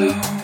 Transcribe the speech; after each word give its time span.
Oh. 0.00 0.37